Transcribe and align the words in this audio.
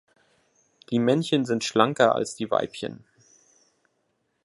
Die 0.89 0.97
Männchen 0.97 1.45
sind 1.45 1.63
schlanker 1.63 2.15
als 2.15 2.33
die 2.33 2.49
Weibchen. 2.49 3.03